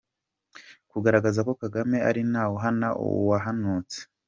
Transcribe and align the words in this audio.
Kugaragaza 0.91 1.39
ko 1.47 1.51
Kagame 1.61 1.97
ari: 2.09 2.21
ntawuhana 2.31 2.89
uwahanutse. 3.05 3.99